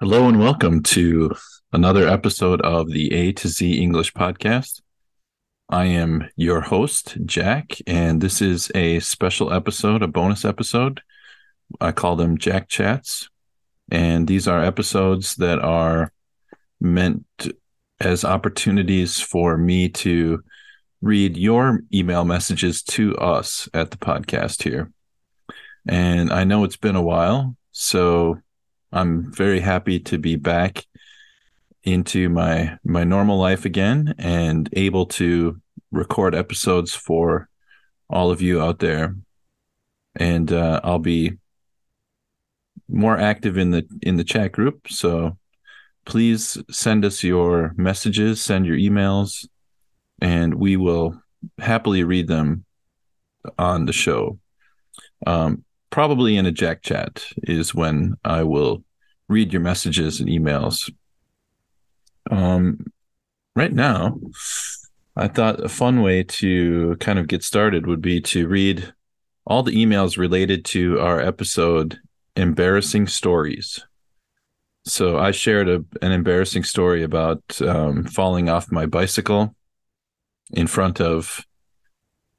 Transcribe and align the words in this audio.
Hello 0.00 0.28
and 0.28 0.40
welcome 0.40 0.82
to 0.82 1.36
another 1.72 2.08
episode 2.08 2.60
of 2.62 2.90
the 2.90 3.14
A 3.14 3.30
to 3.30 3.46
Z 3.46 3.80
English 3.80 4.12
podcast. 4.12 4.82
I 5.68 5.84
am 5.84 6.28
your 6.34 6.62
host, 6.62 7.16
Jack, 7.24 7.78
and 7.86 8.20
this 8.20 8.42
is 8.42 8.72
a 8.74 8.98
special 8.98 9.52
episode, 9.52 10.02
a 10.02 10.08
bonus 10.08 10.44
episode. 10.44 11.00
I 11.80 11.92
call 11.92 12.16
them 12.16 12.38
Jack 12.38 12.68
Chats. 12.68 13.30
And 13.88 14.26
these 14.26 14.48
are 14.48 14.64
episodes 14.64 15.36
that 15.36 15.60
are 15.60 16.12
meant 16.80 17.24
as 18.00 18.24
opportunities 18.24 19.20
for 19.20 19.56
me 19.56 19.88
to 19.90 20.42
read 21.02 21.36
your 21.36 21.82
email 21.94 22.24
messages 22.24 22.82
to 22.82 23.16
us 23.18 23.68
at 23.72 23.92
the 23.92 23.98
podcast 23.98 24.64
here. 24.64 24.90
And 25.86 26.32
I 26.32 26.42
know 26.42 26.64
it's 26.64 26.76
been 26.76 26.96
a 26.96 27.02
while, 27.02 27.56
so 27.70 28.40
I'm 28.94 29.32
very 29.32 29.58
happy 29.58 29.98
to 30.00 30.18
be 30.18 30.36
back 30.36 30.86
into 31.82 32.28
my 32.28 32.78
my 32.84 33.02
normal 33.02 33.38
life 33.38 33.64
again 33.64 34.14
and 34.18 34.68
able 34.72 35.06
to 35.06 35.60
record 35.90 36.34
episodes 36.34 36.94
for 36.94 37.48
all 38.08 38.30
of 38.30 38.40
you 38.40 38.62
out 38.62 38.78
there. 38.78 39.16
And 40.14 40.52
uh, 40.52 40.80
I'll 40.84 41.00
be 41.00 41.38
more 42.88 43.18
active 43.18 43.58
in 43.58 43.72
the 43.72 43.84
in 44.00 44.16
the 44.16 44.24
chat 44.24 44.52
group. 44.52 44.86
So 44.88 45.38
please 46.04 46.56
send 46.70 47.04
us 47.04 47.24
your 47.24 47.74
messages, 47.76 48.40
send 48.40 48.64
your 48.64 48.76
emails, 48.76 49.48
and 50.22 50.54
we 50.54 50.76
will 50.76 51.20
happily 51.58 52.04
read 52.04 52.28
them 52.28 52.64
on 53.58 53.86
the 53.86 53.92
show. 53.92 54.38
Um, 55.26 55.64
probably 55.94 56.36
in 56.36 56.44
a 56.44 56.50
Jack 56.50 56.82
chat 56.82 57.24
is 57.44 57.72
when 57.72 58.16
I 58.24 58.42
will 58.42 58.82
read 59.28 59.52
your 59.52 59.62
messages 59.62 60.18
and 60.18 60.28
emails. 60.28 60.92
Um, 62.32 62.86
right 63.54 63.72
now, 63.72 64.18
I 65.14 65.28
thought 65.28 65.64
a 65.64 65.68
fun 65.68 66.02
way 66.02 66.24
to 66.24 66.96
kind 66.98 67.20
of 67.20 67.28
get 67.28 67.44
started 67.44 67.86
would 67.86 68.02
be 68.02 68.20
to 68.22 68.48
read 68.48 68.92
all 69.46 69.62
the 69.62 69.70
emails 69.70 70.18
related 70.18 70.64
to 70.64 70.98
our 70.98 71.20
episode 71.20 72.00
embarrassing 72.34 73.06
stories. 73.06 73.78
So 74.84 75.16
I 75.16 75.30
shared 75.30 75.68
a, 75.68 75.84
an 76.02 76.10
embarrassing 76.10 76.64
story 76.64 77.04
about 77.04 77.62
um, 77.62 78.02
falling 78.02 78.48
off 78.48 78.72
my 78.72 78.86
bicycle 78.86 79.54
in 80.50 80.66
front 80.66 81.00
of 81.00 81.46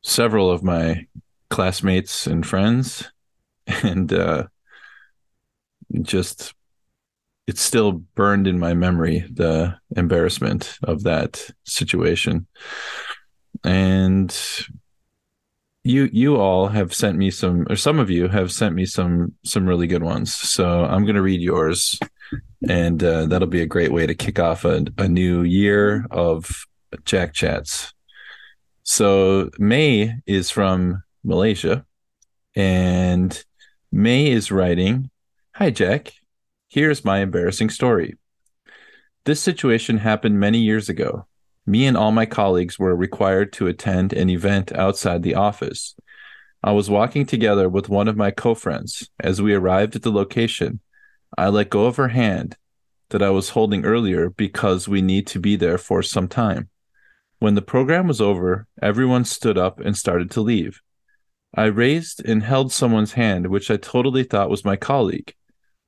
several 0.02 0.52
of 0.52 0.62
my 0.62 1.08
classmates 1.50 2.28
and 2.28 2.46
friends 2.46 3.10
and 3.84 4.12
uh, 4.14 4.48
just 6.02 6.54
it's 7.48 7.62
still 7.62 7.92
burned 7.92 8.48
in 8.48 8.58
my 8.58 8.74
memory 8.74 9.24
the 9.32 9.76
embarrassment 9.96 10.78
of 10.84 11.04
that 11.04 11.50
situation. 11.64 12.48
And 13.64 14.36
you 15.84 16.10
you 16.12 16.38
all 16.38 16.68
have 16.68 16.94
sent 16.94 17.18
me 17.18 17.30
some 17.30 17.68
or 17.70 17.76
some 17.76 18.00
of 18.00 18.10
you 18.10 18.28
have 18.28 18.52
sent 18.52 18.74
me 18.74 18.86
some 18.86 19.34
some 19.46 19.68
really 19.68 19.86
good 19.86 20.04
ones. 20.04 20.34
So 20.34 20.84
i'm 20.84 21.04
going 21.04 21.16
to 21.16 21.22
read 21.22 21.42
yours 21.42 22.00
and 22.68 23.04
uh, 23.04 23.28
that'll 23.28 23.48
be 23.48 23.62
a 23.62 23.68
great 23.68 23.92
way 23.92 24.08
to 24.08 24.16
kick 24.16 24.40
off 24.40 24.66
a, 24.66 24.86
a 24.98 25.08
new 25.08 25.44
year 25.44 26.08
of 26.10 26.66
jack 27.06 27.34
chats. 27.34 27.94
So 28.82 29.52
may 29.60 30.16
is 30.26 30.50
from 30.50 31.04
malaysia 31.24 31.86
and 32.56 33.44
May 33.98 34.30
is 34.30 34.52
writing 34.52 35.10
Hi, 35.54 35.70
Jack. 35.70 36.12
Here's 36.68 37.06
my 37.06 37.20
embarrassing 37.20 37.70
story. 37.70 38.18
This 39.24 39.40
situation 39.40 40.00
happened 40.00 40.38
many 40.38 40.60
years 40.60 40.90
ago. 40.90 41.28
Me 41.66 41.86
and 41.86 41.96
all 41.96 42.12
my 42.12 42.26
colleagues 42.26 42.78
were 42.78 42.94
required 42.94 43.54
to 43.54 43.68
attend 43.68 44.12
an 44.12 44.30
event 44.30 44.74
outside 44.74 45.24
the 45.24 45.36
office. 45.36 45.96
I 46.62 46.74
was 46.74 46.90
walking 46.90 47.26
together 47.26 47.70
with 47.70 47.88
one 47.88 48.10
of 48.10 48.18
my 48.18 48.32
co 48.32 48.54
friends. 48.54 49.10
As 49.18 49.42
we 49.42 49.54
arrived 49.54 49.96
at 49.96 50.02
the 50.02 50.12
location, 50.12 50.82
I 51.38 51.48
let 51.48 51.70
go 51.70 51.86
of 51.86 51.96
her 51.96 52.10
hand 52.10 52.58
that 53.12 53.24
I 53.24 53.30
was 53.30 53.52
holding 53.52 53.86
earlier 53.86 54.30
because 54.30 54.90
we 54.90 55.02
need 55.02 55.26
to 55.28 55.40
be 55.40 55.56
there 55.56 55.78
for 55.78 56.04
some 56.04 56.28
time. 56.28 56.68
When 57.40 57.56
the 57.56 57.62
program 57.62 58.10
was 58.10 58.20
over, 58.20 58.68
everyone 58.82 59.24
stood 59.24 59.58
up 59.58 59.80
and 59.80 59.96
started 59.96 60.32
to 60.32 60.42
leave. 60.42 60.82
I 61.56 61.66
raised 61.66 62.24
and 62.26 62.44
held 62.44 62.72
someone's 62.72 63.14
hand, 63.14 63.48
which 63.48 63.72
I 63.72 63.78
totally 63.78 64.24
thought 64.24 64.50
was 64.50 64.66
my 64.66 64.76
colleague. 64.76 65.34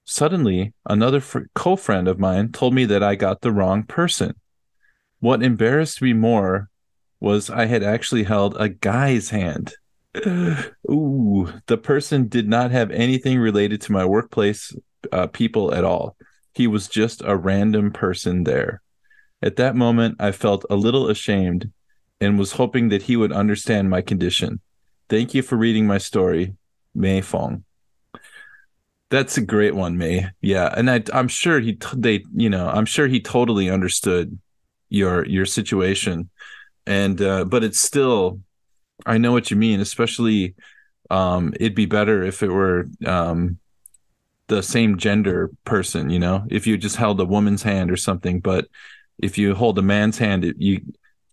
Suddenly, 0.05 0.73
another 0.85 1.19
fr- 1.19 1.49
co 1.53 1.75
friend 1.75 2.07
of 2.07 2.19
mine 2.19 2.53
told 2.53 2.73
me 2.73 2.85
that 2.85 3.03
I 3.03 3.15
got 3.15 3.41
the 3.41 3.51
wrong 3.51 3.83
person. 3.83 4.35
What 5.19 5.43
embarrassed 5.43 6.01
me 6.01 6.13
more 6.13 6.69
was 7.19 7.49
I 7.49 7.65
had 7.65 7.83
actually 7.83 8.23
held 8.23 8.55
a 8.57 8.69
guy's 8.69 9.31
hand. 9.31 9.73
Ooh, 10.89 11.51
the 11.67 11.77
person 11.77 12.29
did 12.29 12.47
not 12.47 12.71
have 12.71 12.89
anything 12.91 13.37
related 13.37 13.81
to 13.81 13.91
my 13.91 14.05
workplace 14.05 14.73
uh, 15.11 15.27
people 15.27 15.73
at 15.73 15.83
all. 15.83 16.15
He 16.53 16.67
was 16.67 16.87
just 16.87 17.21
a 17.25 17.35
random 17.35 17.91
person 17.91 18.45
there. 18.45 18.81
At 19.41 19.57
that 19.57 19.75
moment, 19.75 20.15
I 20.19 20.31
felt 20.31 20.65
a 20.69 20.75
little 20.75 21.09
ashamed 21.09 21.71
and 22.21 22.39
was 22.39 22.53
hoping 22.53 22.89
that 22.89 23.03
he 23.03 23.15
would 23.15 23.31
understand 23.31 23.89
my 23.89 24.01
condition. 24.01 24.61
Thank 25.09 25.33
you 25.33 25.41
for 25.41 25.55
reading 25.55 25.87
my 25.87 25.97
story, 25.99 26.55
May 26.93 27.21
Fong. 27.21 27.63
That's 29.09 29.37
a 29.37 29.41
great 29.41 29.73
one, 29.73 29.97
May. 29.97 30.27
Yeah, 30.41 30.73
and 30.75 30.89
I, 30.89 31.01
I'm 31.13 31.29
sure 31.29 31.61
he 31.61 31.77
they 31.93 32.25
you 32.35 32.49
know 32.49 32.67
I'm 32.67 32.85
sure 32.85 33.07
he 33.07 33.21
totally 33.21 33.69
understood 33.69 34.37
your 34.89 35.25
your 35.25 35.45
situation, 35.45 36.29
and 36.85 37.21
uh, 37.21 37.45
but 37.45 37.63
it's 37.63 37.79
still 37.79 38.41
I 39.05 39.17
know 39.17 39.31
what 39.31 39.49
you 39.49 39.55
mean. 39.55 39.79
Especially, 39.79 40.55
um, 41.09 41.53
it'd 41.57 41.75
be 41.75 41.85
better 41.85 42.21
if 42.23 42.43
it 42.43 42.49
were 42.49 42.87
um, 43.05 43.59
the 44.47 44.61
same 44.61 44.97
gender 44.97 45.51
person. 45.63 46.09
You 46.09 46.19
know, 46.19 46.45
if 46.49 46.67
you 46.67 46.77
just 46.77 46.97
held 46.97 47.21
a 47.21 47.25
woman's 47.25 47.63
hand 47.63 47.91
or 47.91 47.97
something. 47.97 48.41
But 48.41 48.67
if 49.19 49.37
you 49.37 49.55
hold 49.55 49.79
a 49.79 49.81
man's 49.81 50.17
hand, 50.17 50.43
it, 50.43 50.57
you 50.59 50.81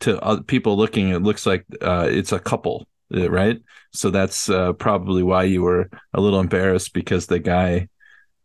to 0.01 0.45
people 0.47 0.77
looking, 0.77 1.09
it 1.09 1.25
looks 1.25 1.45
like 1.45 1.67
uh, 1.83 2.07
it's 2.09 2.31
a 2.31 2.39
couple 2.39 2.83
uh, 2.83 2.94
right? 3.15 3.61
So 3.93 4.11
that's 4.11 4.49
uh, 4.49 4.73
probably 4.75 5.23
why 5.23 5.45
you 5.45 5.63
were 5.63 5.91
a 6.13 6.21
little 6.21 6.41
embarrassed 6.41 6.93
because 6.93 7.27
the 7.27 7.39
guy, 7.39 7.89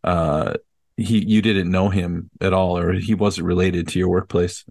uh, 0.04 0.54
he 0.98 1.24
you 1.26 1.42
didn't 1.42 1.72
know 1.72 1.90
him 1.90 2.30
at 2.42 2.54
all, 2.54 2.78
or 2.78 2.94
he 2.94 3.14
wasn't 3.14 3.48
related 3.48 3.88
to 3.90 4.00
your 4.00 4.10
workplace. 4.10 4.66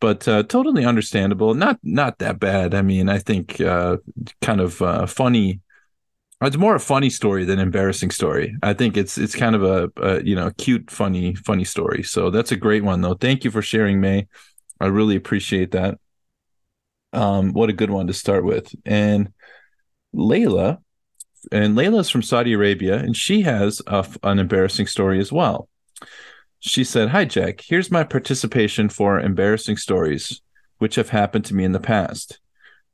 But 0.00 0.26
uh, 0.26 0.42
totally 0.42 0.84
understandable. 0.84 1.54
Not 1.54 1.78
not 1.82 2.18
that 2.18 2.40
bad. 2.40 2.74
I 2.74 2.82
mean, 2.82 3.08
I 3.08 3.18
think 3.18 3.60
uh, 3.60 3.98
kind 4.42 4.60
of 4.60 4.82
uh, 4.82 5.06
funny. 5.06 5.60
It's 6.40 6.56
more 6.56 6.76
a 6.76 6.80
funny 6.80 7.10
story 7.10 7.44
than 7.44 7.58
embarrassing 7.58 8.12
story. 8.12 8.56
I 8.62 8.72
think 8.72 8.96
it's 8.96 9.18
it's 9.18 9.34
kind 9.34 9.56
of 9.56 9.64
a, 9.64 9.90
a 10.02 10.22
you 10.22 10.34
know 10.34 10.50
cute, 10.58 10.90
funny, 10.90 11.34
funny 11.34 11.64
story. 11.64 12.02
So 12.02 12.30
that's 12.30 12.52
a 12.52 12.56
great 12.56 12.84
one 12.84 13.00
though. 13.00 13.14
Thank 13.14 13.44
you 13.44 13.50
for 13.50 13.62
sharing, 13.62 14.00
May. 14.00 14.26
I 14.80 14.86
really 14.86 15.16
appreciate 15.16 15.72
that. 15.72 15.98
Um, 17.12 17.52
what 17.52 17.70
a 17.70 17.72
good 17.72 17.90
one 17.90 18.06
to 18.08 18.12
start 18.12 18.44
with. 18.44 18.74
And 18.84 19.32
Layla 20.14 20.78
and 21.52 21.76
Layla's 21.76 22.10
from 22.10 22.22
Saudi 22.22 22.52
Arabia, 22.52 22.96
and 22.96 23.16
she 23.16 23.42
has 23.42 23.80
a, 23.86 24.06
an 24.22 24.38
embarrassing 24.38 24.86
story 24.86 25.20
as 25.20 25.32
well. 25.32 25.68
She 26.60 26.82
said, 26.82 27.10
Hi, 27.10 27.24
Jack. 27.24 27.60
Here's 27.60 27.90
my 27.90 28.04
participation 28.04 28.88
for 28.88 29.20
embarrassing 29.20 29.76
stories, 29.76 30.40
which 30.78 30.96
have 30.96 31.10
happened 31.10 31.44
to 31.46 31.54
me 31.54 31.64
in 31.64 31.72
the 31.72 31.80
past. 31.80 32.40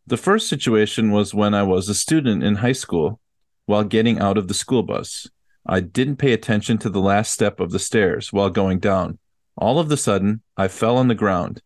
The 0.07 0.17
first 0.19 0.49
situation 0.49 1.11
was 1.11 1.35
when 1.35 1.55
I 1.55 1.63
was 1.63 1.89
a 1.89 1.95
student 1.95 2.43
in 2.43 2.57
high 2.57 2.73
school 2.73 3.21
while 3.65 3.85
getting 3.85 4.19
out 4.19 4.37
of 4.37 4.49
the 4.49 4.55
school 4.55 4.83
bus. 4.83 5.27
I 5.67 5.81
didn't 5.81 6.17
pay 6.17 6.35
attention 6.35 6.77
to 6.79 6.91
the 6.91 7.01
last 7.01 7.33
step 7.33 7.59
of 7.59 7.71
the 7.71 7.79
stairs 7.79 8.31
while 8.31 8.51
going 8.51 8.81
down. 8.81 9.19
All 9.57 9.79
of 9.79 9.91
a 9.91 9.97
sudden, 9.97 10.43
I 10.59 10.69
fell 10.69 10.99
on 10.99 11.09
the 11.09 11.15
ground. 11.15 11.63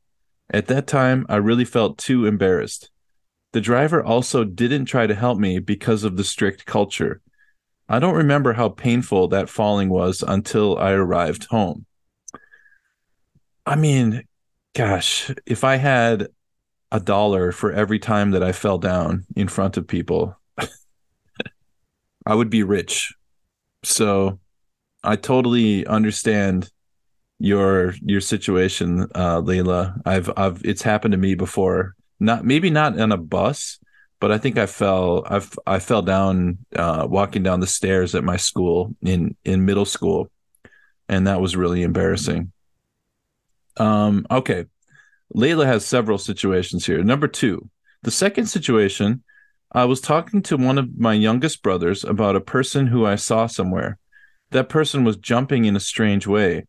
At 0.50 0.66
that 0.66 0.86
time, 0.86 1.26
I 1.28 1.36
really 1.36 1.64
felt 1.64 1.98
too 1.98 2.26
embarrassed. 2.26 2.90
The 3.52 3.60
driver 3.60 4.02
also 4.02 4.44
didn't 4.44 4.84
try 4.84 5.06
to 5.06 5.14
help 5.14 5.38
me 5.38 5.58
because 5.58 6.04
of 6.04 6.16
the 6.16 6.24
strict 6.24 6.66
culture. 6.66 7.20
I 7.88 7.98
don't 7.98 8.14
remember 8.14 8.52
how 8.52 8.68
painful 8.68 9.28
that 9.28 9.48
falling 9.48 9.88
was 9.88 10.22
until 10.26 10.76
I 10.78 10.92
arrived 10.92 11.46
home. 11.46 11.86
I 13.64 13.76
mean, 13.76 14.24
gosh, 14.74 15.30
if 15.46 15.64
I 15.64 15.76
had 15.76 16.28
a 16.92 17.00
dollar 17.00 17.52
for 17.52 17.72
every 17.72 17.98
time 17.98 18.32
that 18.32 18.42
I 18.42 18.52
fell 18.52 18.78
down 18.78 19.24
in 19.36 19.48
front 19.48 19.76
of 19.76 19.86
people, 19.86 20.38
I 22.26 22.34
would 22.34 22.50
be 22.50 22.62
rich. 22.62 23.14
So 23.82 24.38
I 25.02 25.16
totally 25.16 25.86
understand 25.86 26.70
your 27.38 27.94
your 28.02 28.20
situation, 28.20 29.06
uh, 29.14 29.40
Layla. 29.40 30.00
I've 30.04 30.30
I've 30.36 30.64
it's 30.64 30.82
happened 30.82 31.12
to 31.12 31.18
me 31.18 31.34
before. 31.34 31.94
Not 32.20 32.44
maybe 32.44 32.70
not 32.70 32.98
on 32.98 33.12
a 33.12 33.16
bus, 33.16 33.78
but 34.20 34.32
I 34.32 34.38
think 34.38 34.58
I 34.58 34.66
fell 34.66 35.24
I've 35.26 35.52
I 35.66 35.78
fell 35.78 36.02
down 36.02 36.58
uh, 36.74 37.06
walking 37.08 37.42
down 37.42 37.60
the 37.60 37.66
stairs 37.66 38.14
at 38.14 38.24
my 38.24 38.36
school 38.36 38.94
in 39.02 39.36
in 39.44 39.64
middle 39.64 39.84
school, 39.84 40.30
and 41.08 41.26
that 41.26 41.40
was 41.40 41.56
really 41.56 41.82
embarrassing. 41.82 42.52
Um, 43.76 44.26
okay, 44.30 44.66
Layla 45.34 45.66
has 45.66 45.86
several 45.86 46.18
situations 46.18 46.84
here. 46.86 47.02
Number 47.04 47.28
two, 47.28 47.70
the 48.02 48.10
second 48.10 48.46
situation, 48.46 49.22
I 49.70 49.84
was 49.84 50.00
talking 50.00 50.42
to 50.42 50.56
one 50.56 50.78
of 50.78 50.98
my 50.98 51.12
youngest 51.12 51.62
brothers 51.62 52.02
about 52.02 52.36
a 52.36 52.40
person 52.40 52.86
who 52.88 53.06
I 53.06 53.16
saw 53.16 53.46
somewhere. 53.46 53.98
That 54.50 54.68
person 54.68 55.04
was 55.04 55.16
jumping 55.16 55.66
in 55.66 55.76
a 55.76 55.80
strange 55.80 56.26
way. 56.26 56.66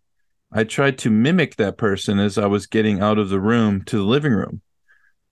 I 0.52 0.66
tried 0.66 0.98
to 1.00 1.10
mimic 1.10 1.56
that 1.56 1.78
person 1.78 2.20
as 2.20 2.38
I 2.38 2.48
was 2.48 2.68
getting 2.68 3.00
out 3.02 3.18
of 3.18 3.30
the 3.30 3.40
room 3.40 3.84
to 3.86 3.98
the 3.98 4.04
living 4.04 4.34
room. 4.34 4.62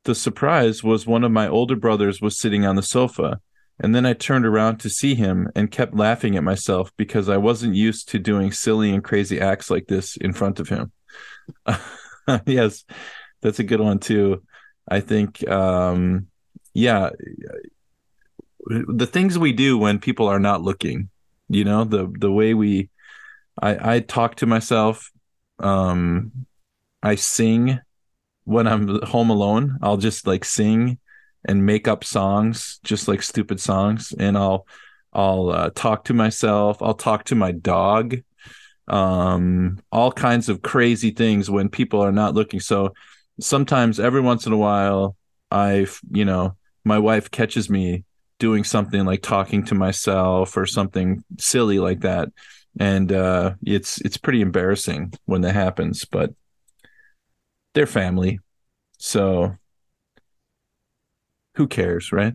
The 0.08 0.16
surprise 0.16 0.86
was 0.86 1.06
one 1.06 1.26
of 1.26 1.34
my 1.34 1.50
older 1.50 1.76
brothers 1.76 2.22
was 2.22 2.40
sitting 2.40 2.66
on 2.66 2.78
the 2.78 2.82
sofa, 2.82 3.42
and 3.78 3.94
then 3.94 4.06
I 4.06 4.14
turned 4.14 4.46
around 4.46 4.78
to 4.78 4.90
see 4.90 5.16
him 5.16 5.50
and 5.54 5.70
kept 5.70 5.94
laughing 5.94 6.38
at 6.38 6.46
myself 6.46 6.94
because 6.96 7.28
I 7.28 7.36
wasn't 7.36 7.76
used 7.76 8.08
to 8.10 8.18
doing 8.18 8.54
silly 8.54 8.94
and 8.94 9.04
crazy 9.04 9.38
acts 9.42 9.70
like 9.70 9.88
this 9.88 10.16
in 10.16 10.32
front 10.32 10.62
of 10.62 10.70
him. 10.70 10.94
yes, 12.46 12.86
that's 13.42 13.60
a 13.60 13.66
good 13.66 13.82
one 13.82 14.00
too. 14.00 14.44
I 14.88 15.02
think 15.02 15.46
um 15.50 16.28
yeah, 16.74 17.10
the 18.66 19.08
things 19.08 19.38
we 19.38 19.52
do 19.52 19.78
when 19.78 20.00
people 20.00 20.30
are 20.30 20.40
not 20.40 20.62
looking, 20.62 21.10
you 21.50 21.66
know, 21.66 21.84
the 21.84 22.10
the 22.18 22.32
way 22.32 22.54
we 22.54 22.92
I, 23.62 23.96
I 23.96 24.00
talk 24.00 24.36
to 24.36 24.46
myself. 24.46 25.12
Um, 25.60 26.46
I 27.04 27.16
sing 27.16 27.82
when 28.48 28.66
I'm 28.66 29.02
home 29.04 29.30
alone. 29.30 29.78
I'll 29.82 29.98
just 29.98 30.26
like 30.26 30.46
sing 30.46 31.00
and 31.46 31.66
make 31.66 31.86
up 31.88 32.06
songs, 32.06 32.80
just 32.82 33.08
like 33.10 33.22
stupid 33.22 33.60
songs, 33.60 34.14
and 34.18 34.38
I'll 34.38 34.66
I'll 35.12 35.50
uh, 35.50 35.70
talk 35.76 36.06
to 36.06 36.14
myself. 36.14 36.82
I'll 36.82 36.94
talk 36.94 37.26
to 37.26 37.36
my 37.36 37.52
dog. 37.52 38.16
Um, 38.88 39.80
all 39.92 40.14
kinds 40.14 40.48
of 40.48 40.62
crazy 40.62 41.12
things 41.12 41.50
when 41.50 41.68
people 41.68 42.02
are 42.02 42.14
not 42.14 42.36
looking. 42.36 42.62
So 42.62 42.94
sometimes, 43.42 44.00
every 44.00 44.22
once 44.22 44.46
in 44.46 44.54
a 44.54 44.58
while, 44.58 45.18
I 45.52 45.88
you 46.10 46.24
know 46.24 46.56
my 46.86 47.00
wife 47.00 47.30
catches 47.30 47.70
me 47.70 48.06
doing 48.40 48.64
something 48.64 49.04
like 49.04 49.22
talking 49.22 49.66
to 49.66 49.76
myself 49.76 50.56
or 50.56 50.66
something 50.66 51.24
silly 51.38 51.80
like 51.80 52.02
that 52.02 52.30
and 52.80 53.12
uh, 53.12 53.56
it's 53.66 54.00
it's 54.02 54.18
pretty 54.18 54.42
embarrassing 54.42 55.14
when 55.26 55.42
that 55.42 55.56
happens. 55.56 56.06
But 56.06 56.34
they're 57.78 57.86
family, 57.86 58.40
so 58.98 59.56
who 61.54 61.68
cares, 61.68 62.12
right? 62.12 62.34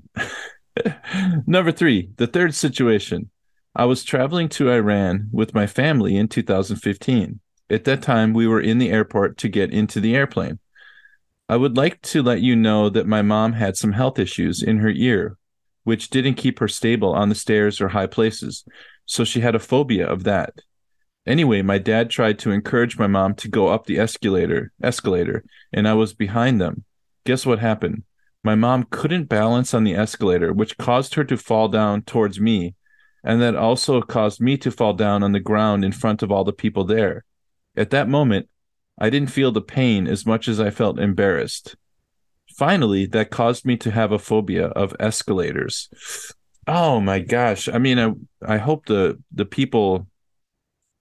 Number 1.46 1.72
three, 1.72 2.10
the 2.16 2.28
third 2.28 2.54
situation. 2.54 3.28
I 3.74 3.86
was 3.86 4.04
traveling 4.04 4.48
to 4.50 4.70
Iran 4.70 5.30
with 5.32 5.52
my 5.52 5.66
family 5.66 6.16
in 6.16 6.28
2015. 6.28 7.40
At 7.70 7.82
that 7.84 8.02
time, 8.02 8.34
we 8.34 8.46
were 8.46 8.60
in 8.60 8.78
the 8.78 8.90
airport 8.90 9.36
to 9.38 9.48
get 9.48 9.72
into 9.72 9.98
the 9.98 10.14
airplane. 10.14 10.60
I 11.48 11.56
would 11.56 11.76
like 11.76 12.00
to 12.02 12.22
let 12.22 12.40
you 12.40 12.54
know 12.54 12.88
that 12.90 13.08
my 13.08 13.22
mom 13.22 13.54
had 13.54 13.76
some 13.76 13.92
health 13.92 14.20
issues 14.20 14.62
in 14.62 14.78
her 14.78 14.90
ear, 14.90 15.38
which 15.82 16.10
didn't 16.10 16.34
keep 16.34 16.60
her 16.60 16.68
stable 16.68 17.14
on 17.14 17.30
the 17.30 17.34
stairs 17.34 17.80
or 17.80 17.88
high 17.88 18.06
places. 18.06 18.64
So 19.06 19.24
she 19.24 19.40
had 19.40 19.56
a 19.56 19.58
phobia 19.58 20.06
of 20.06 20.22
that. 20.22 20.54
Anyway, 21.26 21.62
my 21.62 21.78
dad 21.78 22.10
tried 22.10 22.38
to 22.40 22.50
encourage 22.50 22.98
my 22.98 23.06
mom 23.06 23.34
to 23.34 23.48
go 23.48 23.68
up 23.68 23.86
the 23.86 23.98
escalator, 23.98 24.72
escalator, 24.82 25.44
and 25.72 25.86
I 25.86 25.94
was 25.94 26.14
behind 26.14 26.60
them. 26.60 26.84
Guess 27.24 27.46
what 27.46 27.60
happened? 27.60 28.02
My 28.42 28.56
mom 28.56 28.86
couldn't 28.90 29.28
balance 29.28 29.72
on 29.72 29.84
the 29.84 29.94
escalator, 29.94 30.52
which 30.52 30.78
caused 30.78 31.14
her 31.14 31.22
to 31.24 31.36
fall 31.36 31.68
down 31.68 32.02
towards 32.02 32.40
me, 32.40 32.74
and 33.22 33.40
that 33.40 33.54
also 33.54 34.02
caused 34.02 34.40
me 34.40 34.56
to 34.58 34.72
fall 34.72 34.94
down 34.94 35.22
on 35.22 35.30
the 35.30 35.38
ground 35.38 35.84
in 35.84 35.92
front 35.92 36.22
of 36.22 36.32
all 36.32 36.42
the 36.42 36.52
people 36.52 36.82
there. 36.84 37.24
At 37.76 37.90
that 37.90 38.08
moment, 38.08 38.48
I 38.98 39.08
didn't 39.10 39.30
feel 39.30 39.52
the 39.52 39.60
pain 39.60 40.08
as 40.08 40.26
much 40.26 40.48
as 40.48 40.58
I 40.58 40.70
felt 40.70 40.98
embarrassed. 40.98 41.76
Finally, 42.56 43.06
that 43.06 43.30
caused 43.30 43.64
me 43.64 43.76
to 43.78 43.92
have 43.92 44.10
a 44.10 44.18
phobia 44.18 44.66
of 44.66 44.94
escalators. 44.98 45.88
Oh 46.66 47.00
my 47.00 47.20
gosh. 47.20 47.68
I 47.68 47.78
mean, 47.78 47.98
I 47.98 48.12
I 48.46 48.58
hope 48.58 48.86
the 48.86 49.20
the 49.32 49.46
people 49.46 50.06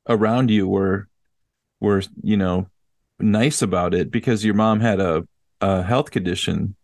around 0.08 0.50
you 0.50 0.68
were 0.68 1.08
were, 1.80 2.04
you 2.22 2.38
know, 2.38 2.68
nice 3.20 3.62
about 3.62 3.94
it 3.94 4.12
because 4.12 4.46
your 4.46 4.54
mom 4.54 4.80
had 4.80 5.00
a 5.00 5.28
a 5.62 5.84
health 5.84 6.12
condition 6.12 6.76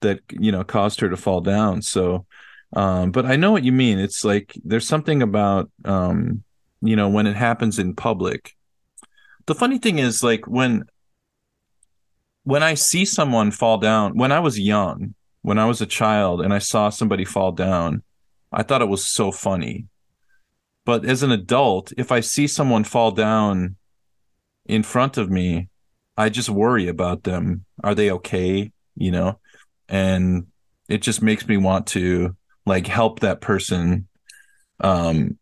that, 0.00 0.20
you 0.30 0.52
know, 0.52 0.64
caused 0.64 1.00
her 1.00 1.08
to 1.08 1.16
fall 1.16 1.40
down. 1.40 1.82
So 1.82 2.26
um 2.74 3.10
but 3.10 3.26
I 3.26 3.36
know 3.36 3.52
what 3.52 3.64
you 3.64 3.72
mean. 3.72 3.98
It's 3.98 4.24
like 4.24 4.54
there's 4.64 4.86
something 4.86 5.22
about 5.22 5.70
um 5.84 6.44
you 6.82 6.96
know, 6.96 7.08
when 7.08 7.26
it 7.26 7.36
happens 7.36 7.78
in 7.78 7.94
public. 7.94 8.56
The 9.46 9.54
funny 9.54 9.78
thing 9.78 9.98
is 9.98 10.22
like 10.22 10.46
when 10.46 10.84
when 12.44 12.62
I 12.62 12.74
see 12.74 13.04
someone 13.04 13.50
fall 13.50 13.78
down, 13.78 14.16
when 14.16 14.32
I 14.32 14.40
was 14.40 14.58
young, 14.58 15.14
when 15.42 15.58
I 15.58 15.66
was 15.66 15.80
a 15.80 15.86
child 15.86 16.40
and 16.40 16.52
I 16.52 16.58
saw 16.58 16.88
somebody 16.88 17.24
fall 17.24 17.52
down, 17.52 18.02
I 18.52 18.62
thought 18.62 18.82
it 18.82 18.88
was 18.88 19.04
so 19.04 19.30
funny. 19.30 19.86
But 20.84 21.04
as 21.04 21.22
an 21.22 21.30
adult, 21.30 21.92
if 21.96 22.10
I 22.10 22.20
see 22.20 22.46
someone 22.46 22.84
fall 22.84 23.10
down 23.10 23.76
in 24.66 24.82
front 24.82 25.18
of 25.18 25.30
me, 25.30 25.68
I 26.16 26.28
just 26.28 26.50
worry 26.50 26.88
about 26.88 27.22
them. 27.22 27.64
Are 27.82 27.94
they 27.94 28.10
okay? 28.12 28.72
You 28.96 29.10
know? 29.10 29.40
And 29.88 30.46
it 30.88 31.02
just 31.02 31.22
makes 31.22 31.46
me 31.46 31.56
want 31.56 31.88
to 31.88 32.36
like 32.66 32.86
help 32.86 33.20
that 33.20 33.40
person 33.40 34.08
um 34.80 35.38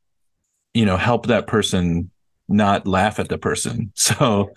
you 0.75 0.85
know, 0.85 0.97
help 0.97 1.27
that 1.27 1.47
person 1.47 2.11
not 2.49 2.87
laugh 2.87 3.19
at 3.19 3.29
the 3.29 3.39
person. 3.39 3.93
So 3.97 4.51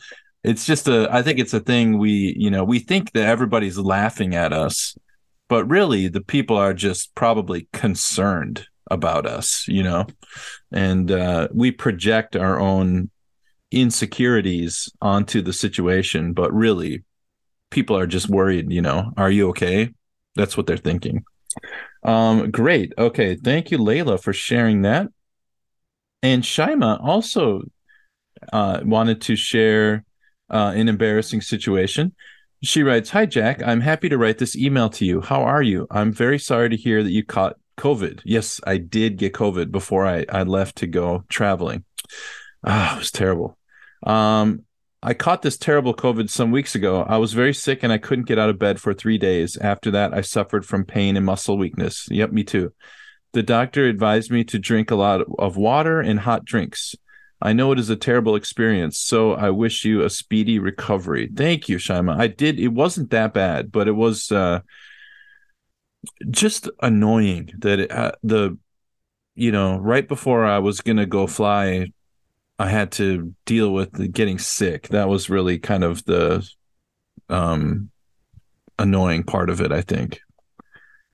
it's 0.43 0.65
just 0.65 0.87
a 0.87 1.07
I 1.11 1.21
think 1.21 1.39
it's 1.39 1.53
a 1.53 1.59
thing 1.59 1.97
we, 1.99 2.35
you 2.37 2.49
know, 2.49 2.63
we 2.63 2.79
think 2.79 3.11
that 3.13 3.27
everybody's 3.27 3.77
laughing 3.77 4.35
at 4.35 4.53
us 4.53 4.95
but 5.51 5.69
really 5.69 6.07
the 6.07 6.21
people 6.21 6.55
are 6.55 6.73
just 6.73 7.13
probably 7.13 7.67
concerned 7.73 8.65
about 8.91 9.25
us 9.25 9.65
you 9.67 9.83
know? 9.83 10.05
And 10.71 11.11
uh, 11.11 11.47
we 11.53 11.71
project 11.71 12.35
our 12.35 12.59
own 12.59 13.09
insecurities 13.71 14.91
onto 15.01 15.41
the 15.41 15.53
situation 15.53 16.33
but 16.33 16.53
really 16.53 17.03
people 17.69 17.97
are 17.97 18.07
just 18.07 18.29
worried 18.29 18.71
you 18.71 18.81
know? 18.81 19.11
Are 19.17 19.31
you 19.31 19.49
okay? 19.49 19.93
That's 20.35 20.55
what 20.55 20.67
they're 20.67 20.77
thinking. 20.77 21.23
Um 22.03 22.51
great. 22.51 22.93
Okay. 22.97 23.35
Thank 23.35 23.71
you 23.71 23.77
layla 23.77 24.21
for 24.21 24.33
sharing 24.33 24.83
that. 24.83 25.07
And 26.23 26.43
shaima 26.43 27.03
also 27.03 27.63
uh, 28.51 28.81
wanted 28.83 29.21
to 29.21 29.35
share 29.35 30.03
uh, 30.49 30.73
an 30.75 30.89
embarrassing 30.89 31.41
situation. 31.41 32.13
She 32.63 32.83
writes, 32.83 33.09
Hi, 33.11 33.25
Jack. 33.25 33.61
I'm 33.63 33.81
happy 33.81 34.09
to 34.09 34.17
write 34.17 34.37
this 34.37 34.55
email 34.55 34.89
to 34.91 35.05
you. 35.05 35.21
How 35.21 35.43
are 35.43 35.61
you? 35.61 35.87
I'm 35.89 36.11
very 36.11 36.37
sorry 36.37 36.69
to 36.69 36.75
hear 36.75 37.03
that 37.03 37.11
you 37.11 37.25
caught 37.25 37.55
COVID. 37.81 38.21
Yes, 38.23 38.61
I 38.65 38.77
did 38.77 39.17
get 39.17 39.33
COVID 39.33 39.71
before 39.71 40.05
I, 40.05 40.25
I 40.29 40.43
left 40.43 40.77
to 40.77 40.87
go 40.87 41.25
traveling. 41.29 41.83
Ah, 42.63 42.95
it 42.95 42.99
was 42.99 43.11
terrible. 43.11 43.57
Um, 44.03 44.65
I 45.01 45.15
caught 45.15 45.41
this 45.41 45.57
terrible 45.57 45.95
COVID 45.95 46.29
some 46.29 46.51
weeks 46.51 46.75
ago. 46.75 47.01
I 47.01 47.17
was 47.17 47.33
very 47.33 47.55
sick 47.55 47.81
and 47.81 47.91
I 47.91 47.97
couldn't 47.97 48.27
get 48.27 48.37
out 48.37 48.51
of 48.51 48.59
bed 48.59 48.79
for 48.79 48.93
three 48.93 49.17
days. 49.17 49.57
After 49.57 49.89
that, 49.91 50.13
I 50.13 50.21
suffered 50.21 50.63
from 50.63 50.85
pain 50.85 51.17
and 51.17 51.25
muscle 51.25 51.57
weakness. 51.57 52.07
Yep, 52.11 52.31
me 52.31 52.43
too. 52.43 52.71
The 53.33 53.41
doctor 53.41 53.87
advised 53.87 54.29
me 54.29 54.43
to 54.43 54.59
drink 54.59 54.91
a 54.91 54.95
lot 54.95 55.21
of 55.39 55.57
water 55.57 56.01
and 56.01 56.19
hot 56.19 56.45
drinks. 56.45 56.93
I 57.41 57.53
know 57.53 57.71
it 57.71 57.79
is 57.79 57.89
a 57.89 57.95
terrible 57.95 58.35
experience, 58.35 58.99
so 58.99 59.33
I 59.33 59.49
wish 59.49 59.83
you 59.83 60.03
a 60.03 60.09
speedy 60.11 60.59
recovery. 60.59 61.31
Thank 61.33 61.67
you, 61.67 61.77
Shaima. 61.77 62.19
I 62.19 62.27
did. 62.27 62.59
It 62.59 62.67
wasn't 62.67 63.09
that 63.09 63.33
bad, 63.33 63.71
but 63.71 63.87
it 63.87 63.93
was 63.93 64.31
uh, 64.31 64.59
just 66.29 66.69
annoying 66.81 67.51
that 67.59 67.79
it, 67.79 67.91
uh, 67.91 68.13
the, 68.23 68.57
you 69.35 69.51
know, 69.51 69.77
right 69.77 70.07
before 70.07 70.45
I 70.45 70.59
was 70.59 70.81
gonna 70.81 71.05
go 71.05 71.27
fly, 71.27 71.91
I 72.59 72.69
had 72.69 72.91
to 72.93 73.33
deal 73.45 73.73
with 73.73 74.13
getting 74.13 74.37
sick. 74.37 74.89
That 74.89 75.09
was 75.09 75.29
really 75.29 75.57
kind 75.57 75.83
of 75.83 76.03
the 76.05 76.47
um, 77.29 77.89
annoying 78.77 79.23
part 79.23 79.49
of 79.49 79.61
it, 79.61 79.71
I 79.71 79.81
think. 79.81 80.19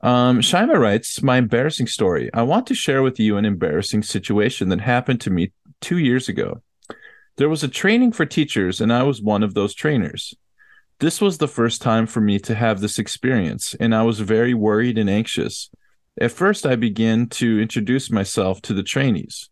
Um, 0.02 0.42
Shaima 0.42 0.78
writes, 0.78 1.22
My 1.22 1.38
embarrassing 1.38 1.88
story. 1.88 2.30
I 2.34 2.44
want 2.44 2.68
to 2.68 2.76
share 2.76 3.02
with 3.02 3.20
you 3.20 3.38
an 3.38 3.46
embarrassing 3.46 4.04
situation 4.04 4.70
that 4.70 4.82
happened 4.82 5.22
to 5.22 5.30
me 5.30 5.52
two 5.82 5.98
years 5.98 6.30
ago. 6.30 6.62
There 7.38 7.50
was 7.50 7.64
a 7.64 7.68
training 7.68 8.12
for 8.12 8.26
teachers, 8.26 8.82
and 8.82 8.92
I 8.92 9.04
was 9.04 9.22
one 9.22 9.44
of 9.44 9.54
those 9.54 9.74
trainers. 9.74 10.34
This 11.00 11.22
was 11.22 11.38
the 11.38 11.48
first 11.48 11.84
time 11.84 12.08
for 12.08 12.22
me 12.22 12.40
to 12.40 12.56
have 12.56 12.80
this 12.80 12.98
experience, 12.98 13.76
and 13.80 13.94
I 13.94 14.02
was 14.02 14.20
very 14.20 14.56
worried 14.56 14.98
and 14.98 15.08
anxious. 15.08 15.70
At 16.20 16.32
first, 16.32 16.66
I 16.66 16.76
began 16.76 17.28
to 17.28 17.60
introduce 17.60 18.10
myself 18.10 18.64
to 18.64 18.74
the 18.74 18.82
trainees. 18.82 19.52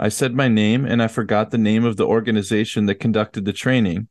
I 0.00 0.08
said 0.08 0.34
my 0.34 0.48
name, 0.48 0.84
and 0.84 1.00
I 1.00 1.06
forgot 1.06 1.50
the 1.50 1.58
name 1.58 1.84
of 1.84 1.96
the 1.96 2.06
organization 2.06 2.86
that 2.86 2.96
conducted 2.96 3.44
the 3.44 3.52
training, 3.52 4.08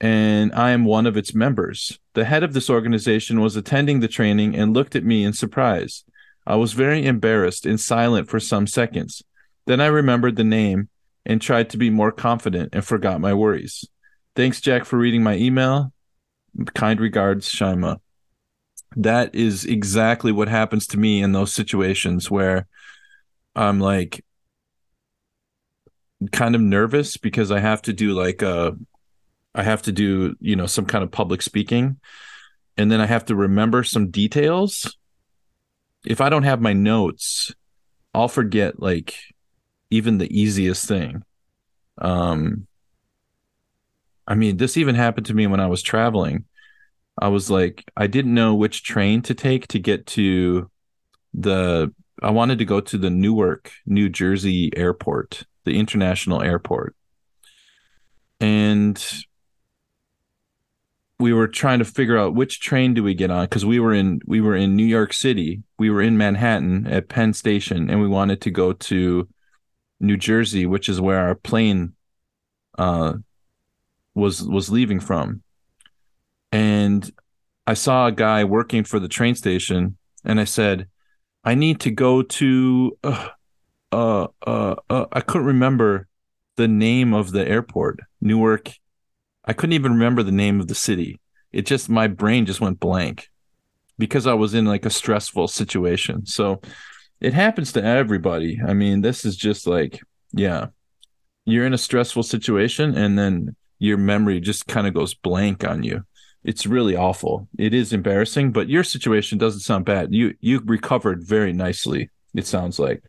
and 0.00 0.50
I 0.54 0.70
am 0.70 0.86
one 0.86 1.06
of 1.06 1.16
its 1.16 1.34
members. 1.34 1.98
The 2.14 2.24
head 2.24 2.42
of 2.42 2.54
this 2.54 2.70
organization 2.70 3.40
was 3.40 3.54
attending 3.54 4.00
the 4.00 4.08
training 4.08 4.56
and 4.56 4.72
looked 4.72 4.96
at 4.96 5.04
me 5.04 5.24
in 5.24 5.34
surprise. 5.34 6.04
I 6.46 6.56
was 6.56 6.72
very 6.72 7.04
embarrassed 7.04 7.66
and 7.66 7.78
silent 7.78 8.30
for 8.30 8.40
some 8.40 8.66
seconds. 8.66 9.22
Then 9.66 9.82
I 9.82 9.86
remembered 9.86 10.36
the 10.36 10.44
name 10.44 10.88
and 11.26 11.42
tried 11.42 11.68
to 11.70 11.76
be 11.76 11.90
more 11.90 12.12
confident 12.12 12.70
and 12.72 12.84
forgot 12.84 13.20
my 13.20 13.34
worries. 13.34 13.84
Thanks, 14.36 14.60
Jack, 14.60 14.84
for 14.84 14.98
reading 14.98 15.22
my 15.22 15.34
email. 15.36 15.94
Kind 16.74 17.00
regards, 17.00 17.48
Shaima. 17.48 18.00
That 18.94 19.34
is 19.34 19.64
exactly 19.64 20.30
what 20.30 20.48
happens 20.48 20.86
to 20.88 20.98
me 20.98 21.22
in 21.22 21.32
those 21.32 21.54
situations 21.54 22.30
where 22.30 22.66
I'm 23.54 23.80
like 23.80 24.22
kind 26.32 26.54
of 26.54 26.60
nervous 26.60 27.16
because 27.16 27.50
I 27.50 27.60
have 27.60 27.80
to 27.82 27.94
do 27.94 28.12
like 28.12 28.42
a 28.42 28.76
I 29.54 29.62
have 29.62 29.80
to 29.82 29.92
do, 29.92 30.36
you 30.38 30.54
know, 30.54 30.66
some 30.66 30.84
kind 30.84 31.02
of 31.02 31.10
public 31.10 31.40
speaking 31.40 31.98
and 32.76 32.92
then 32.92 33.00
I 33.00 33.06
have 33.06 33.24
to 33.26 33.34
remember 33.34 33.82
some 33.84 34.10
details. 34.10 34.98
If 36.04 36.20
I 36.20 36.28
don't 36.28 36.42
have 36.42 36.60
my 36.60 36.74
notes, 36.74 37.54
I'll 38.12 38.28
forget 38.28 38.80
like 38.80 39.16
even 39.90 40.18
the 40.18 40.40
easiest 40.40 40.86
thing. 40.86 41.22
Um 41.98 42.66
I 44.26 44.34
mean, 44.34 44.56
this 44.56 44.76
even 44.76 44.94
happened 44.94 45.26
to 45.26 45.34
me 45.34 45.46
when 45.46 45.60
I 45.60 45.66
was 45.66 45.82
traveling. 45.82 46.44
I 47.20 47.28
was 47.28 47.50
like 47.50 47.84
I 47.96 48.06
didn't 48.06 48.34
know 48.34 48.54
which 48.54 48.82
train 48.82 49.22
to 49.22 49.34
take 49.34 49.68
to 49.68 49.78
get 49.78 50.06
to 50.08 50.70
the 51.32 51.92
I 52.22 52.30
wanted 52.30 52.58
to 52.58 52.64
go 52.64 52.80
to 52.80 52.98
the 52.98 53.10
Newark, 53.10 53.72
New 53.84 54.08
Jersey 54.08 54.70
airport, 54.76 55.44
the 55.64 55.78
international 55.78 56.42
airport. 56.42 56.94
And 58.40 59.02
we 61.18 61.32
were 61.32 61.48
trying 61.48 61.78
to 61.78 61.84
figure 61.84 62.18
out 62.18 62.34
which 62.34 62.60
train 62.60 62.92
do 62.92 63.02
we 63.02 63.14
get 63.14 63.30
on 63.30 63.44
because 63.44 63.64
we 63.64 63.80
were 63.80 63.94
in 63.94 64.20
we 64.26 64.40
were 64.40 64.54
in 64.54 64.76
New 64.76 64.84
York 64.84 65.12
City, 65.12 65.62
we 65.78 65.88
were 65.88 66.02
in 66.02 66.18
Manhattan 66.18 66.86
at 66.86 67.08
Penn 67.08 67.32
Station, 67.32 67.88
and 67.88 68.00
we 68.00 68.08
wanted 68.08 68.42
to 68.42 68.50
go 68.50 68.72
to 68.74 69.28
New 70.00 70.16
Jersey, 70.16 70.66
which 70.66 70.88
is 70.88 71.00
where 71.00 71.18
our 71.18 71.34
plane 71.34 71.94
uh, 72.78 73.14
was 74.16 74.42
was 74.42 74.68
leaving 74.68 74.98
from. 74.98 75.42
And 76.50 77.08
I 77.68 77.74
saw 77.74 78.06
a 78.06 78.12
guy 78.12 78.42
working 78.42 78.82
for 78.82 78.98
the 78.98 79.08
train 79.08 79.36
station, 79.36 79.96
and 80.24 80.40
I 80.40 80.44
said, 80.44 80.88
"I 81.44 81.54
need 81.54 81.78
to 81.80 81.92
go 81.92 82.22
to." 82.22 82.98
Uh, 83.04 83.28
uh, 83.92 84.26
uh, 84.44 84.74
uh 84.90 85.06
I 85.12 85.20
couldn't 85.20 85.46
remember 85.46 86.08
the 86.56 86.66
name 86.66 87.14
of 87.14 87.30
the 87.30 87.46
airport, 87.46 88.00
Newark 88.20 88.72
I 89.46 89.52
couldn't 89.52 89.74
even 89.74 89.92
remember 89.92 90.22
the 90.22 90.32
name 90.32 90.60
of 90.60 90.68
the 90.68 90.74
city. 90.74 91.20
It 91.52 91.66
just 91.66 91.88
my 91.88 92.08
brain 92.08 92.46
just 92.46 92.60
went 92.60 92.80
blank 92.80 93.30
because 93.98 94.26
I 94.26 94.34
was 94.34 94.54
in 94.54 94.66
like 94.66 94.84
a 94.84 94.90
stressful 94.90 95.48
situation. 95.48 96.26
So 96.26 96.60
it 97.20 97.32
happens 97.32 97.72
to 97.72 97.84
everybody. 97.84 98.60
I 98.66 98.74
mean, 98.74 99.00
this 99.00 99.24
is 99.24 99.36
just 99.36 99.66
like, 99.66 100.00
yeah, 100.32 100.66
you're 101.44 101.64
in 101.64 101.72
a 101.72 101.78
stressful 101.78 102.24
situation 102.24 102.96
and 102.96 103.18
then 103.18 103.54
your 103.78 103.98
memory 103.98 104.40
just 104.40 104.66
kind 104.66 104.86
of 104.86 104.94
goes 104.94 105.14
blank 105.14 105.64
on 105.64 105.82
you. 105.82 106.04
It's 106.44 106.66
really 106.66 106.96
awful. 106.96 107.48
It 107.58 107.74
is 107.74 107.92
embarrassing, 107.92 108.52
but 108.52 108.68
your 108.68 108.84
situation 108.84 109.38
doesn't 109.38 109.60
sound 109.60 109.84
bad. 109.84 110.14
You 110.14 110.34
you 110.40 110.60
recovered 110.64 111.24
very 111.24 111.52
nicely. 111.52 112.10
It 112.34 112.46
sounds 112.46 112.78
like. 112.78 113.02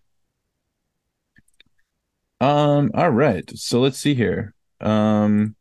Um 2.42 2.92
all 2.94 3.12
right. 3.12 3.50
So 3.58 3.80
let's 3.80 4.00
see 4.00 4.16
here. 4.16 4.54
Um 4.82 5.56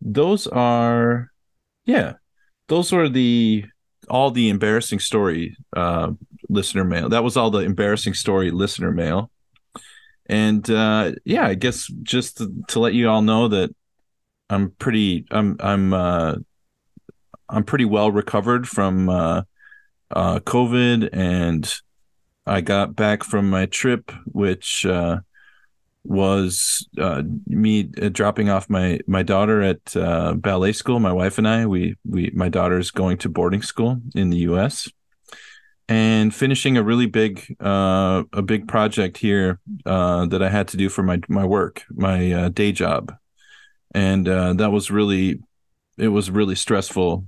those 0.00 0.46
are 0.46 1.32
yeah 1.84 2.14
those 2.68 2.92
were 2.92 3.08
the 3.08 3.64
all 4.08 4.30
the 4.30 4.48
embarrassing 4.48 4.98
story 4.98 5.56
uh 5.74 6.12
listener 6.48 6.84
mail 6.84 7.08
that 7.08 7.24
was 7.24 7.36
all 7.36 7.50
the 7.50 7.60
embarrassing 7.60 8.14
story 8.14 8.50
listener 8.50 8.92
mail 8.92 9.30
and 10.26 10.70
uh 10.70 11.12
yeah 11.24 11.46
i 11.46 11.54
guess 11.54 11.86
just 12.02 12.38
to, 12.38 12.52
to 12.68 12.78
let 12.78 12.94
you 12.94 13.08
all 13.08 13.22
know 13.22 13.48
that 13.48 13.74
i'm 14.50 14.70
pretty 14.78 15.26
i'm 15.30 15.56
i'm 15.60 15.92
uh 15.92 16.34
i'm 17.48 17.64
pretty 17.64 17.84
well 17.84 18.10
recovered 18.10 18.68
from 18.68 19.08
uh 19.08 19.42
uh 20.10 20.38
covid 20.40 21.08
and 21.12 21.74
i 22.46 22.60
got 22.60 22.94
back 22.94 23.24
from 23.24 23.48
my 23.50 23.66
trip 23.66 24.12
which 24.26 24.86
uh 24.86 25.18
was 26.06 26.86
uh, 26.98 27.22
me 27.46 27.90
uh, 28.00 28.08
dropping 28.08 28.48
off 28.48 28.70
my 28.70 29.00
my 29.06 29.22
daughter 29.22 29.62
at 29.62 30.40
ballet 30.40 30.72
school. 30.72 31.00
My 31.00 31.12
wife 31.12 31.38
and 31.38 31.48
I, 31.48 31.66
we 31.66 31.96
we 32.08 32.30
my 32.34 32.48
daughter's 32.48 32.90
going 32.90 33.18
to 33.18 33.28
boarding 33.28 33.62
school 33.62 34.00
in 34.14 34.30
the 34.30 34.38
U.S. 34.38 34.88
and 35.88 36.34
finishing 36.34 36.76
a 36.76 36.82
really 36.82 37.06
big 37.06 37.56
a 37.60 38.42
big 38.44 38.68
project 38.68 39.18
here 39.18 39.60
that 39.84 40.40
I 40.42 40.48
had 40.48 40.68
to 40.68 40.76
do 40.76 40.88
for 40.88 41.02
my 41.02 41.20
my 41.28 41.44
work, 41.44 41.84
my 41.90 42.48
day 42.50 42.72
job, 42.72 43.14
and 43.96 44.26
that 44.26 44.70
was 44.70 44.90
really 44.90 45.40
it 45.98 46.08
was 46.08 46.30
really 46.30 46.54
stressful 46.54 47.24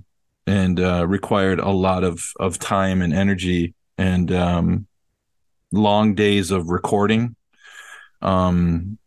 and 0.47 0.79
required 1.09 1.59
a 1.59 1.69
lot 1.69 2.03
of 2.03 2.31
of 2.39 2.57
time 2.59 3.01
and 3.01 3.13
energy 3.13 3.73
and 3.97 4.31
um, 4.31 4.87
long 5.71 6.15
days 6.15 6.51
of 6.51 6.69
recording 6.69 7.35
um, 8.21 8.97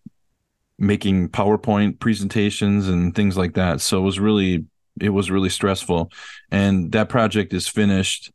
making 0.79 1.29
PowerPoint 1.29 1.99
presentations 1.99 2.89
and 2.89 3.15
things 3.15 3.37
like 3.37 3.55
that. 3.55 3.81
So 3.81 3.99
it 3.99 4.03
was 4.03 4.19
really 4.19 4.67
it 5.01 5.11
was 5.11 5.31
really 5.31 5.49
stressful, 5.49 6.13
and 6.51 6.93
that 6.93 7.09
project 7.09 7.55
is 7.55 7.67
finished, 7.67 8.31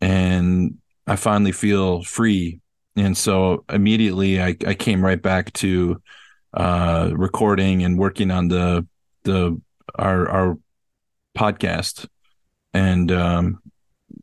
and 0.00 0.78
I 1.06 1.16
finally 1.16 1.52
feel 1.52 2.02
free. 2.04 2.60
And 2.96 3.16
so 3.16 3.64
immediately 3.68 4.40
I, 4.40 4.56
I 4.66 4.74
came 4.74 5.04
right 5.04 5.20
back 5.20 5.52
to 5.54 6.00
uh, 6.54 7.10
recording 7.12 7.82
and 7.84 7.98
working 7.98 8.30
on 8.30 8.48
the 8.48 8.86
the 9.24 9.60
our 9.94 10.28
our 10.28 10.58
podcast, 11.36 12.06
and 12.72 13.10
um, 13.12 13.60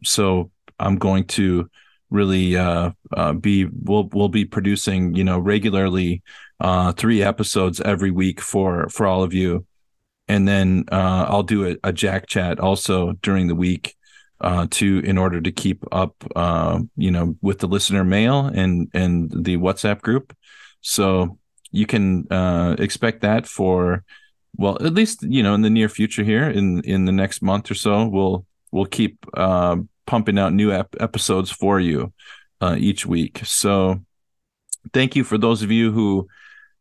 so 0.04 0.52
I'm 0.80 0.98
going 0.98 1.26
to 1.26 1.70
really 2.10 2.56
uh, 2.56 2.92
uh, 3.16 3.34
be 3.34 3.66
we'll 3.66 4.10
we'll 4.14 4.30
be 4.30 4.46
producing 4.46 5.16
you 5.16 5.24
know 5.24 5.40
regularly 5.40 6.22
uh, 6.60 6.94
three 6.94 7.22
episodes 7.22 7.82
every 7.82 8.12
week 8.12 8.40
for 8.40 8.88
for 8.90 9.06
all 9.06 9.24
of 9.24 9.34
you, 9.34 9.66
and 10.28 10.48
then 10.48 10.86
uh, 10.92 11.26
I'll 11.28 11.44
do 11.44 11.68
a, 11.68 11.76
a, 11.84 11.92
Jack 11.92 12.28
chat 12.28 12.60
also 12.60 13.14
during 13.22 13.48
the 13.48 13.56
week 13.56 13.96
uh, 14.40 14.68
to 14.72 15.00
in 15.00 15.18
order 15.18 15.42
to 15.42 15.52
keep 15.52 15.84
up 15.92 16.16
uh, 16.36 16.80
you 16.96 17.12
know 17.12 17.36
with 17.42 17.60
the 17.60 17.68
listener 17.68 18.04
mail 18.04 18.46
and 18.46 18.90
and 18.94 19.32
the 19.32 19.58
WhatsApp 19.58 20.02
group, 20.02 20.36
so 20.82 21.38
you 21.74 21.86
can 21.86 22.26
expect 22.80 23.22
that 23.22 23.46
for 23.46 24.04
well 24.56 24.78
at 24.86 24.94
least 24.94 25.24
you 25.24 25.44
know 25.44 25.54
in 25.54 25.62
the 25.62 25.70
near 25.70 25.90
future 25.90 26.24
here 26.24 26.50
in 26.50 26.82
in 26.86 27.06
the 27.06 27.12
next 27.12 27.42
month 27.42 27.70
or 27.70 27.76
so 27.76 28.08
we'll 28.08 28.46
we'll 28.74 28.86
keep 28.86 29.26
uh, 29.36 29.78
pumping 30.06 30.40
out 30.40 30.52
new 30.52 30.72
ep- 30.72 30.96
episodes 31.00 31.52
for 31.52 31.80
you 31.80 32.12
uh, 32.60 32.76
each 32.78 33.06
week. 33.06 33.42
So 33.46 34.04
thank 34.92 35.16
you 35.16 35.24
for 35.24 35.38
those 35.38 35.62
of 35.62 35.72
you 35.72 35.92
who 35.92 36.28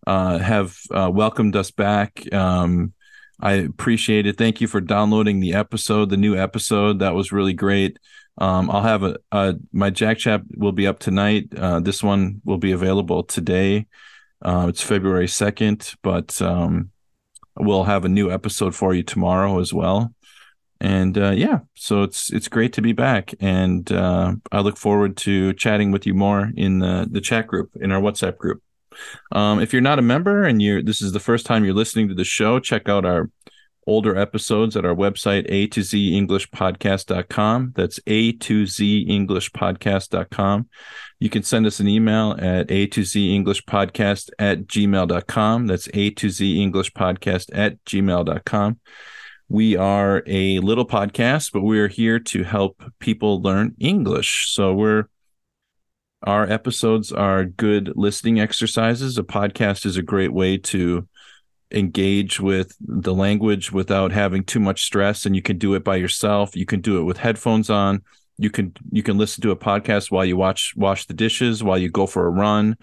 uh, 0.07 0.39
have 0.39 0.77
uh, 0.91 1.11
welcomed 1.13 1.55
us 1.55 1.71
back. 1.71 2.33
Um, 2.33 2.95
I 3.41 3.53
appreciate 3.53 4.27
it. 4.27 4.39
Thank 4.39 4.61
you 4.61 4.67
for 4.67 4.81
downloading 4.81 5.41
the 5.41 5.55
episode, 5.55 6.09
the 6.09 6.17
new 6.17 6.37
episode. 6.37 7.01
That 7.01 7.15
was 7.15 7.31
really 7.31 7.55
great. 7.55 7.99
Um, 8.39 8.71
I'll 8.71 8.83
have 8.83 9.03
a, 9.03 9.19
a, 9.31 9.57
my 9.73 9.91
Jack 9.91 10.19
Chat 10.19 10.43
will 10.57 10.73
be 10.73 10.87
up 10.87 10.99
tonight. 10.99 11.49
Uh, 11.55 11.81
this 11.81 12.03
one 12.03 12.41
will 12.45 12.59
be 12.59 12.73
available 12.73 13.23
today. 13.23 13.87
Uh, 14.43 14.67
it's 14.69 14.83
February 14.83 15.29
second, 15.29 15.95
but 16.03 16.41
um, 16.43 16.91
we'll 17.57 17.85
have 17.85 18.05
a 18.05 18.09
new 18.09 18.31
episode 18.31 18.75
for 18.75 18.95
you 18.95 19.03
tomorrow 19.03 19.61
as 19.61 19.73
well. 19.73 20.15
And 20.81 21.17
uh, 21.17 21.31
yeah, 21.31 21.61
so 21.75 22.03
it's 22.03 22.33
it's 22.33 22.49
great 22.49 22.73
to 22.73 22.83
be 22.83 22.93
back, 22.93 23.35
and 23.39 23.91
uh, 23.93 24.35
I 24.51 24.61
look 24.61 24.77
forward 24.77 25.17
to 25.19 25.53
chatting 25.53 25.93
with 25.93 26.07
you 26.07 26.15
more 26.15 26.51
in 26.57 26.81
the 26.81 27.07
the 27.09 27.21
chat 27.21 27.47
group 27.47 27.71
in 27.81 27.93
our 27.93 28.01
WhatsApp 28.01 28.37
group. 28.37 28.61
Um, 29.31 29.61
if 29.61 29.73
you're 29.73 29.81
not 29.81 30.01
a 30.01 30.03
member 30.03 30.43
and 30.43 30.61
you're 30.61 30.83
this 30.83 31.01
is 31.01 31.13
the 31.13 31.21
first 31.21 31.47
time 31.47 31.65
you're 31.65 31.73
listening 31.73 32.09
to 32.09 32.15
the 32.15 32.25
show, 32.25 32.59
check 32.59 32.89
out 32.89 33.05
our 33.05 33.31
older 33.87 34.17
episodes 34.17 34.77
at 34.77 34.85
our 34.85 34.95
website, 34.95 35.45
a 35.49 35.67
to 35.69 35.83
z 35.83 36.17
english 36.17 36.51
podcast.com. 36.51 37.73
That's 37.77 38.01
a 38.07 38.33
to 38.33 38.67
z 38.67 39.01
english 39.09 39.51
podcast.com. 39.53 40.69
You 41.19 41.31
can 41.31 41.43
send 41.43 41.67
us 41.67 41.81
an 41.81 41.89
email 41.89 42.37
at 42.39 42.71
a 42.71 42.87
to 42.89 43.05
z 43.05 43.35
english 43.35 43.65
podcast 43.65 44.31
at 44.39 44.67
gmail.com. 44.67 45.67
That's 45.67 45.89
a 45.95 46.11
to 46.11 46.31
z 46.31 46.63
english 46.63 46.93
podcast 46.93 47.51
at 47.53 47.85
gmail.com. 47.85 48.81
We 49.49 49.77
are 49.77 50.23
a 50.27 50.61
little 50.61 50.87
podcast, 50.87 51.53
but 51.53 51.61
we're 51.61 51.89
here 51.89 52.19
to 52.19 52.43
help 52.43 52.83
people 53.01 53.43
learn 53.43 53.75
English. 53.79 54.51
So 54.51 54.73
we're 54.73 55.09
our 56.25 56.49
episodes 56.49 57.13
are 57.13 57.45
good 57.45 57.93
listening 57.97 58.41
exercises. 58.41 59.19
A 59.19 59.25
podcast 59.25 59.85
is 59.85 59.97
a 59.97 60.03
great 60.03 60.33
way 60.33 60.57
to 60.57 61.09
engage 61.73 62.41
with 62.41 62.77
the 62.81 63.15
language 63.15 63.73
without 63.73 64.13
having 64.13 64.45
too 64.45 64.61
much 64.61 64.85
stress 64.85 65.27
and 65.27 65.35
you 65.35 65.43
can 65.43 65.59
do 65.59 65.75
it 65.75 65.85
by 65.85 65.97
yourself. 65.97 66.57
You 66.57 66.67
can 66.67 66.81
do 66.81 66.99
it 66.99 67.05
with 67.05 67.19
headphones 67.19 67.71
on. 67.71 68.03
You 68.39 68.51
can 68.51 68.75
you 68.91 69.03
can 69.03 69.19
listen 69.19 69.43
to 69.43 69.51
a 69.51 69.57
podcast 69.57 70.11
while 70.11 70.25
you 70.25 70.37
watch 70.37 70.75
wash 70.77 71.07
the 71.07 71.15
dishes 71.15 71.63
while 71.63 71.79
you 71.79 71.89
go 71.91 72.07
for 72.07 72.27
a 72.27 72.31
run 72.31 72.77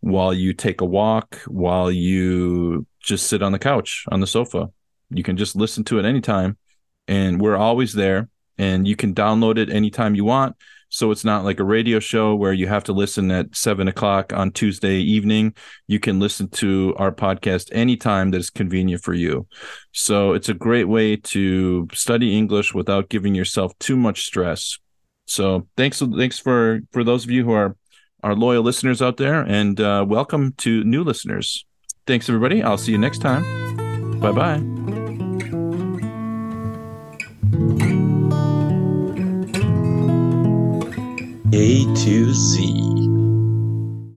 while 0.00 0.32
you 0.32 0.52
take 0.52 0.80
a 0.80 0.84
walk 0.84 1.36
while 1.46 1.90
you 1.90 2.86
just 3.00 3.26
sit 3.26 3.42
on 3.42 3.52
the 3.52 3.58
couch 3.58 4.04
on 4.10 4.20
the 4.20 4.26
sofa. 4.26 4.70
You 5.10 5.22
can 5.22 5.36
just 5.36 5.56
listen 5.56 5.84
to 5.84 5.98
it 5.98 6.04
anytime 6.04 6.56
and 7.06 7.40
we're 7.40 7.56
always 7.56 7.92
there 7.92 8.28
and 8.58 8.86
you 8.86 8.96
can 8.96 9.14
download 9.14 9.56
it 9.56 9.70
anytime 9.70 10.14
you 10.14 10.24
want 10.24 10.56
so 10.88 11.10
it's 11.10 11.24
not 11.24 11.44
like 11.44 11.60
a 11.60 11.64
radio 11.64 11.98
show 11.98 12.34
where 12.34 12.52
you 12.52 12.66
have 12.66 12.84
to 12.84 12.92
listen 12.92 13.30
at 13.30 13.54
seven 13.54 13.88
o'clock 13.88 14.32
on 14.32 14.50
Tuesday 14.50 14.96
evening. 14.96 15.54
You 15.86 16.00
can 16.00 16.18
listen 16.18 16.48
to 16.50 16.94
our 16.96 17.12
podcast 17.12 17.68
anytime 17.72 18.30
that 18.30 18.38
is 18.38 18.50
convenient 18.50 19.02
for 19.02 19.14
you. 19.14 19.46
So 19.92 20.32
it's 20.32 20.48
a 20.48 20.54
great 20.54 20.88
way 20.88 21.16
to 21.16 21.88
study 21.92 22.36
English 22.36 22.74
without 22.74 23.08
giving 23.08 23.34
yourself 23.34 23.78
too 23.78 23.96
much 23.96 24.24
stress. 24.24 24.78
So 25.26 25.66
thanks, 25.76 26.00
thanks 26.00 26.38
for 26.38 26.80
for 26.92 27.04
those 27.04 27.24
of 27.24 27.30
you 27.30 27.44
who 27.44 27.52
are 27.52 27.76
our 28.22 28.34
loyal 28.34 28.62
listeners 28.62 29.00
out 29.00 29.16
there, 29.16 29.42
and 29.42 29.80
uh, 29.80 30.04
welcome 30.08 30.52
to 30.58 30.82
new 30.84 31.04
listeners. 31.04 31.64
Thanks, 32.06 32.28
everybody. 32.28 32.62
I'll 32.62 32.78
see 32.78 32.92
you 32.92 32.98
next 32.98 33.18
time. 33.18 33.44
Bye 34.20 34.32
bye. 34.32 34.97
A 41.50 41.84
to 41.94 42.34
Z. 42.34 43.07